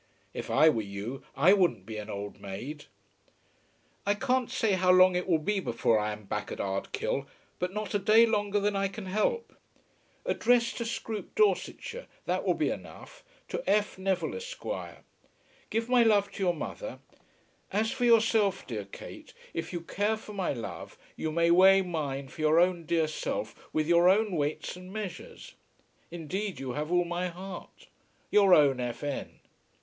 [0.33, 2.85] If I were you I wouldn't be an old maid.
[4.03, 7.27] I can't quite say how long it will be before I am back at Ardkill,
[7.59, 9.53] but not a day longer than I can help.
[10.25, 13.99] Address to Scroope, Dorsetshire, that will be enough; to F.
[13.99, 14.63] Neville, Esq.
[15.69, 16.97] Give my love to your mother.
[17.71, 22.27] As for yourself, dear Kate, if you care for my love, you may weigh mine
[22.27, 25.53] for your own dear self with your own weights and measures.
[26.09, 27.85] Indeed you have all my heart.
[28.31, 29.03] Your own F.
[29.03, 29.37] N.